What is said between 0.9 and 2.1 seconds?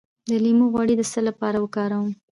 د څه لپاره وکاروم؟